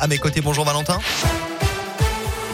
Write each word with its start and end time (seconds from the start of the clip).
À 0.00 0.06
mes 0.06 0.18
côtés, 0.18 0.40
bonjour 0.40 0.64
Valentin. 0.64 1.00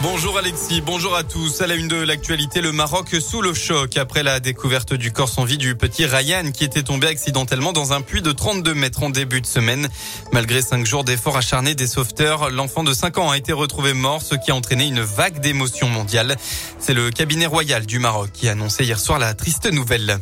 Bonjour 0.01 0.37
Alexis, 0.37 0.81
bonjour 0.81 1.15
à 1.15 1.23
tous. 1.23 1.61
À 1.61 1.67
la 1.67 1.75
une 1.75 1.87
de 1.87 1.95
l'actualité, 1.95 2.61
le 2.61 2.71
Maroc 2.71 3.15
sous 3.19 3.41
le 3.41 3.53
choc 3.53 3.97
après 3.97 4.23
la 4.23 4.39
découverte 4.39 4.93
du 4.93 5.11
corps 5.11 5.29
sans 5.29 5.45
vie 5.45 5.57
du 5.57 5.75
petit 5.75 6.05
Ryan 6.05 6.51
qui 6.51 6.63
était 6.63 6.83
tombé 6.83 7.07
accidentellement 7.07 7.73
dans 7.73 7.93
un 7.93 8.01
puits 8.01 8.21
de 8.21 8.31
32 8.31 8.73
mètres 8.73 9.03
en 9.03 9.09
début 9.09 9.41
de 9.41 9.47
semaine. 9.47 9.87
Malgré 10.31 10.61
cinq 10.61 10.85
jours 10.85 11.03
d'efforts 11.03 11.37
acharnés 11.37 11.75
des 11.75 11.87
sauveteurs, 11.87 12.49
l'enfant 12.51 12.83
de 12.83 12.93
5 12.93 13.17
ans 13.17 13.31
a 13.31 13.37
été 13.37 13.51
retrouvé 13.51 13.93
mort, 13.93 14.21
ce 14.21 14.35
qui 14.35 14.51
a 14.51 14.55
entraîné 14.55 14.85
une 14.85 15.01
vague 15.01 15.39
d'émotions 15.39 15.89
mondiales. 15.89 16.35
C'est 16.77 16.93
le 16.93 17.09
cabinet 17.09 17.47
royal 17.47 17.85
du 17.85 17.97
Maroc 17.97 18.29
qui 18.33 18.47
a 18.47 18.51
annoncé 18.51 18.83
hier 18.83 18.99
soir 18.99 19.17
la 19.17 19.33
triste 19.33 19.71
nouvelle. 19.71 20.19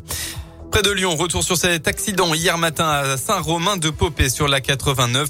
Près 0.74 0.82
de 0.82 0.90
Lyon, 0.90 1.16
retour 1.16 1.44
sur 1.44 1.55
cet 1.55 1.88
accident 1.88 2.34
hier 2.34 2.58
matin 2.58 2.90
à 2.90 3.16
Saint-Romain 3.16 3.78
de 3.78 3.92
Popé 3.92 4.28
sur 4.28 4.48
la 4.48 4.60
89. 4.60 5.30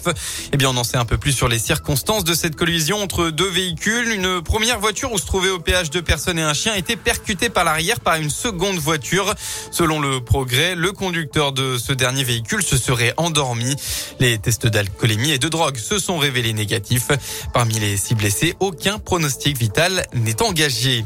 Eh 0.54 0.56
bien, 0.56 0.70
on 0.70 0.78
en 0.78 0.86
sait 0.86 0.96
un 0.96 1.04
peu 1.04 1.18
plus 1.18 1.34
sur 1.34 1.50
les 1.50 1.60
circonstances 1.60 2.24
de 2.24 2.34
cette 2.34 2.56
collision 2.56 3.04
entre 3.04 3.30
deux 3.30 3.50
véhicules. 3.50 4.14
Une 4.14 4.42
première 4.42 4.80
voiture 4.80 5.12
où 5.12 5.18
se 5.18 5.26
trouvaient 5.26 5.50
au 5.50 5.60
péage 5.60 5.90
deux 5.90 6.02
personnes 6.02 6.40
et 6.40 6.44
un 6.44 6.54
chien 6.54 6.72
a 6.72 6.78
été 6.78 6.96
percutée 6.96 7.50
par 7.50 7.66
l'arrière 7.66 8.00
par 8.00 8.16
une 8.16 8.30
seconde 8.30 8.78
voiture. 8.78 9.36
Selon 9.70 10.00
le 10.00 10.22
progrès, 10.22 10.76
le 10.76 10.94
conducteur 10.94 11.52
de 11.52 11.78
ce 11.78 11.92
dernier 11.92 12.24
véhicule 12.24 12.64
se 12.64 12.78
serait 12.78 13.14
endormi. 13.18 13.76
Les 14.22 14.38
tests 14.38 14.68
d'alcoolémie 14.68 15.32
et 15.32 15.40
de 15.40 15.50
drogue 15.50 15.76
se 15.76 16.00
sont 16.00 16.20
révélés 16.20 16.54
négatifs. 16.54 17.10
Parmi 17.54 17.80
les 17.80 17.98
six 17.98 18.16
blessés, 18.16 18.56
aucun 18.62 18.98
pronostic 18.98 19.58
vital 19.58 20.06
n'est 20.14 20.42
engagé. 20.42 21.04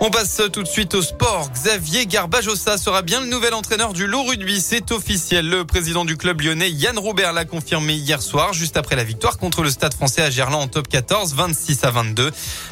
On 0.00 0.10
passe 0.10 0.40
tout 0.52 0.62
de 0.62 0.68
suite 0.68 0.94
au 0.94 1.02
sport. 1.02 1.50
Xavier 1.52 2.06
Garbajosa 2.06 2.78
sera 2.78 3.02
bien 3.02 3.20
le 3.20 3.26
nouvel 3.26 3.52
entraîneur 3.52 3.92
du 3.92 4.06
Loup 4.06 4.22
Rugby. 4.22 4.60
C'est 4.60 4.92
officiel. 4.92 5.48
Le 5.48 5.64
président 5.64 6.04
du 6.04 6.16
club 6.16 6.40
lyonnais, 6.40 6.70
Yann 6.70 6.96
Roubert, 6.96 7.32
l'a 7.32 7.44
confirmé 7.44 7.94
hier 7.94 8.22
soir, 8.22 8.52
juste 8.52 8.76
après 8.76 8.94
la 8.94 9.02
victoire 9.02 9.38
contre 9.38 9.62
le 9.62 9.70
Stade 9.70 9.94
français 9.94 10.22
à 10.22 10.30
Gerland 10.30 10.62
en 10.62 10.68
top 10.68 10.86
14, 10.86 11.34
26 11.34 11.82
à 11.82 11.90
22. 11.90 12.30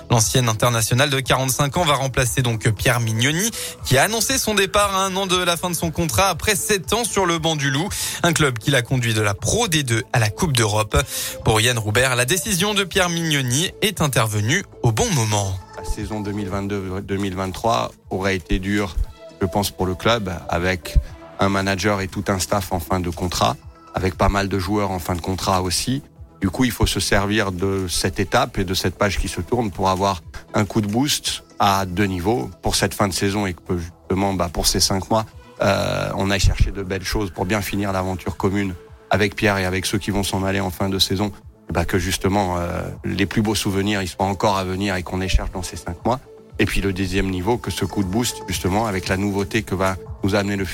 L'ancienne 0.09 0.49
internationale 0.49 1.11
de 1.11 1.19
45 1.19 1.77
ans 1.79 1.85
va 1.85 1.95
remplacer 1.95 2.43
donc 2.43 2.71
Pierre 2.71 3.01
Mignoni, 3.01 3.51
qui 3.85 3.99
a 3.99 4.05
annoncé 4.05 4.39
son 4.39 4.55
départ 4.55 4.95
à 4.95 5.05
un 5.07 5.17
an 5.17 5.27
de 5.27 5.37
la 5.37 5.57
fin 5.57 5.69
de 5.69 5.77
son 5.77 5.91
contrat 5.91 6.29
après 6.29 6.55
7 6.55 6.93
ans 6.93 7.05
sur 7.05 7.27
le 7.27 7.41
banc 7.41 7.57
du 7.57 7.73
Loup. 7.73 7.89
Un 8.23 8.35
club 8.35 8.59
qui 8.61 8.71
l'a 8.71 8.83
conduit 8.83 9.15
de 9.15 9.21
la 9.21 9.35
Pro 9.35 9.67
D2 9.67 10.03
à 10.13 10.21
la 10.21 10.31
Coupe 10.31 10.53
d'Europe. 10.53 10.97
Pour 11.45 11.61
Yann 11.61 11.77
Roubert, 11.77 12.15
la 12.15 12.25
décision 12.25 12.73
de 12.73 12.85
Pierre 12.85 13.09
Mignoni 13.09 13.73
est 13.83 14.01
intervenue 14.01 14.65
au 14.85 14.93
bon 14.93 15.11
moment 15.11 15.59
saison 15.87 16.23
2022-2023 16.23 17.91
aurait 18.11 18.37
été 18.37 18.59
dure, 18.59 18.97
je 19.41 19.47
pense, 19.47 19.71
pour 19.71 19.87
le 19.87 19.95
club, 19.95 20.31
avec 20.49 20.99
un 21.41 21.49
manager 21.49 22.01
et 22.01 22.09
tout 22.09 22.25
un 22.29 22.39
staff 22.39 22.73
en 22.73 22.81
fin 22.81 23.01
de 23.01 23.11
contrat, 23.11 23.57
avec 23.95 24.17
pas 24.17 24.29
mal 24.29 24.49
de 24.49 24.59
joueurs 24.59 24.91
en 24.91 24.99
fin 24.99 25.15
de 25.15 25.21
contrat 25.21 25.63
aussi. 25.63 26.03
Du 26.41 26.51
coup, 26.51 26.65
il 26.65 26.71
faut 26.71 26.87
se 26.87 27.01
servir 27.01 27.53
de 27.53 27.87
cette 27.89 28.21
étape 28.21 28.59
et 28.59 28.65
de 28.65 28.75
cette 28.75 28.97
page 28.97 29.19
qui 29.19 29.29
se 29.29 29.41
tourne 29.41 29.71
pour 29.71 29.89
avoir 29.89 30.23
un 30.55 30.65
coup 30.65 30.81
de 30.81 30.87
boost 30.87 31.45
à 31.59 31.87
deux 31.87 32.05
niveaux 32.05 32.51
pour 32.63 32.75
cette 32.77 32.93
fin 32.93 33.09
de 33.09 33.15
saison 33.15 33.47
et 33.47 33.55
que 33.55 33.79
justement, 33.79 34.35
bah, 34.35 34.51
pour 34.53 34.67
ces 34.67 34.81
cinq 34.81 35.11
mois, 35.11 35.25
euh, 35.63 36.11
on 36.17 36.31
aille 36.31 36.41
chercher 36.41 36.73
de 36.73 36.83
belles 36.83 37.05
choses 37.05 37.31
pour 37.31 37.47
bien 37.47 37.63
finir 37.63 37.93
l'aventure 37.93 38.37
commune 38.37 38.75
avec 39.09 39.35
Pierre 39.35 39.57
et 39.57 39.65
avec 39.65 39.87
ceux 39.87 39.99
qui 39.99 40.11
vont 40.11 40.23
s'en 40.23 40.45
aller 40.45 40.61
en 40.61 40.71
fin 40.71 40.89
de 40.89 40.99
saison 40.99 41.33
bah, 41.73 41.85
que 41.85 41.99
justement 41.99 42.59
euh, 42.59 42.83
les 43.05 43.27
plus 43.27 43.43
beaux 43.43 43.55
souvenirs 43.55 44.03
ils 44.03 44.09
soient 44.09 44.27
encore 44.27 44.57
à 44.57 44.65
venir 44.65 44.97
et 44.97 45.03
qu'on 45.03 45.21
écharpe 45.21 45.53
dans 45.53 45.63
ces 45.63 45.77
cinq 45.77 46.05
mois. 46.05 46.21
Et 46.59 46.65
puis 46.65 46.81
le 46.81 46.93
deuxième 46.93 47.29
niveau, 47.29 47.59
que 47.59 47.71
ce 47.71 47.85
coup 47.85 48.03
de 48.03 48.09
boost 48.09 48.43
justement 48.49 48.87
avec 48.87 49.09
la 49.09 49.17
nouveauté 49.17 49.63
que 49.63 49.75
va 49.75 49.97
nous 50.25 50.35
amener 50.35 50.57
le, 50.57 50.67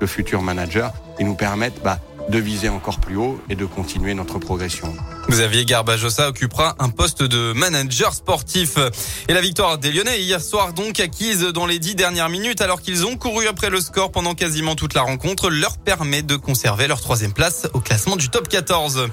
le 0.00 0.06
futur 0.06 0.42
manager 0.42 0.92
et 1.18 1.24
nous 1.24 1.36
permettre 1.36 1.80
bah, 1.82 2.00
de 2.28 2.38
viser 2.38 2.68
encore 2.68 3.00
plus 3.00 3.16
haut 3.16 3.40
et 3.48 3.54
de 3.54 3.64
continuer 3.64 4.14
notre 4.14 4.38
progression. 4.38 4.92
Xavier 5.30 5.64
Garbajosa 5.64 6.28
occupera 6.28 6.76
un 6.78 6.90
poste 6.90 7.22
de 7.22 7.52
manager 7.52 8.14
sportif. 8.14 8.76
Et 9.28 9.32
la 9.32 9.40
victoire 9.40 9.78
des 9.78 9.92
Lyonnais 9.92 10.20
hier 10.20 10.40
soir 10.40 10.72
donc 10.72 11.00
acquise 11.00 11.40
dans 11.40 11.66
les 11.66 11.78
dix 11.78 11.94
dernières 11.94 12.28
minutes 12.28 12.60
alors 12.60 12.80
qu'ils 12.80 13.06
ont 13.06 13.16
couru 13.16 13.46
après 13.46 13.70
le 13.70 13.80
score 13.80 14.10
pendant 14.10 14.34
quasiment 14.34 14.74
toute 14.74 14.94
la 14.94 15.02
rencontre 15.02 15.50
leur 15.50 15.78
permet 15.78 16.22
de 16.22 16.36
conserver 16.36 16.86
leur 16.86 17.00
troisième 17.00 17.32
place 17.32 17.66
au 17.72 17.80
classement 17.80 18.16
du 18.16 18.28
top 18.28 18.48
14. 18.48 19.08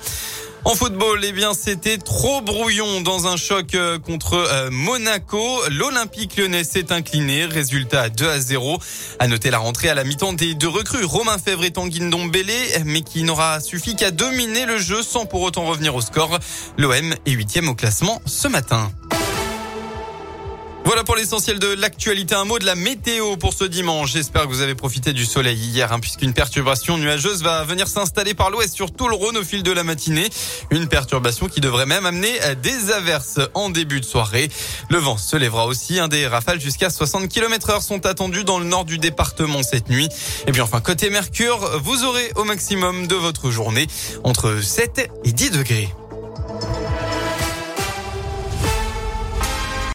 En 0.67 0.73
football, 0.73 1.23
eh 1.23 1.31
bien, 1.31 1.53
c'était 1.53 1.99
trop 1.99 2.41
brouillon 2.41 3.01
dans 3.01 3.27
un 3.27 3.37
choc 3.37 3.75
euh, 3.75 3.99
contre 3.99 4.33
euh, 4.33 4.71
Monaco. 4.71 5.39
L'Olympique 5.69 6.37
lyonnais 6.37 6.63
s'est 6.63 6.91
incliné. 6.91 7.45
Résultat 7.45 8.09
2 8.09 8.27
à 8.27 8.39
0. 8.39 8.79
À 9.19 9.27
noter 9.27 9.51
la 9.51 9.59
rentrée 9.59 9.89
à 9.89 9.93
la 9.93 10.03
mi-temps 10.03 10.33
des 10.33 10.55
deux 10.55 10.67
recrues, 10.67 11.05
Romain 11.05 11.37
Fèvre 11.37 11.65
et 11.65 11.71
Tanguy 11.71 12.01
Ndombele, 12.01 12.49
mais 12.83 13.01
qui 13.01 13.21
n'aura 13.21 13.59
suffi 13.59 13.95
qu'à 13.95 14.09
dominer 14.09 14.65
le 14.65 14.79
jeu 14.79 15.03
sans 15.03 15.27
pour 15.27 15.43
autant 15.43 15.65
revenir 15.65 15.93
au 15.93 16.01
score. 16.01 16.39
L'OM 16.79 17.13
est 17.27 17.31
huitième 17.31 17.69
au 17.69 17.75
classement 17.75 18.19
ce 18.25 18.47
matin. 18.47 18.91
Voilà 20.85 21.03
pour 21.03 21.15
l'essentiel 21.15 21.57
de 21.57 21.73
l'actualité. 21.73 22.35
Un 22.35 22.45
mot 22.45 22.59
de 22.59 22.65
la 22.65 22.75
météo 22.75 23.37
pour 23.37 23.53
ce 23.53 23.63
dimanche. 23.63 24.11
J'espère 24.11 24.43
que 24.43 24.49
vous 24.49 24.61
avez 24.61 24.75
profité 24.75 25.13
du 25.13 25.25
soleil 25.25 25.57
hier, 25.57 25.91
hein, 25.91 25.99
puisqu'une 25.99 26.31
perturbation 26.31 26.99
nuageuse 26.99 27.41
va 27.41 27.63
venir 27.63 27.87
s'installer 27.87 28.35
par 28.35 28.51
l'ouest 28.51 28.71
sur 28.75 28.91
tout 28.91 29.07
le 29.07 29.15
Rhône 29.15 29.35
au 29.35 29.43
fil 29.43 29.63
de 29.63 29.71
la 29.71 29.83
matinée. 29.83 30.29
Une 30.69 30.87
perturbation 30.87 31.47
qui 31.47 31.59
devrait 31.59 31.87
même 31.87 32.05
amener 32.05 32.33
des 32.61 32.91
averses 32.91 33.39
en 33.55 33.71
début 33.71 33.99
de 33.99 34.05
soirée. 34.05 34.47
Le 34.91 34.99
vent 34.99 35.17
se 35.17 35.35
lèvera 35.35 35.65
aussi. 35.65 35.99
Des 36.07 36.27
rafales 36.27 36.61
jusqu'à 36.61 36.91
60 36.91 37.29
km 37.29 37.71
heure 37.71 37.81
sont 37.81 38.05
attendues 38.05 38.43
dans 38.43 38.59
le 38.59 38.65
nord 38.65 38.85
du 38.85 38.99
département 38.99 39.63
cette 39.63 39.89
nuit. 39.89 40.09
Et 40.45 40.51
puis 40.51 40.61
enfin, 40.61 40.81
côté 40.81 41.09
Mercure, 41.09 41.79
vous 41.81 42.03
aurez 42.03 42.31
au 42.35 42.43
maximum 42.43 43.07
de 43.07 43.15
votre 43.15 43.49
journée 43.49 43.87
entre 44.23 44.61
7 44.61 45.09
et 45.23 45.31
10 45.31 45.49
degrés. 45.49 45.89